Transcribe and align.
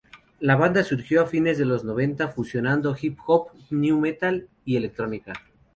La 0.39 0.55
banda 0.55 0.83
surgió 0.83 1.21
a 1.21 1.25
fines 1.27 1.59
de 1.59 1.65
los 1.65 1.83
noventa 1.83 2.27
fusionando 2.27 2.95
hip-hop, 2.99 3.51
nu 3.69 3.99
metal 3.99 4.49
y 4.65 4.75
electrónica. 4.75 5.33